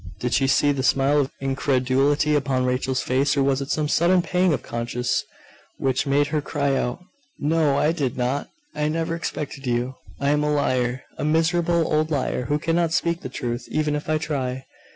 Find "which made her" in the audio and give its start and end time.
5.77-6.41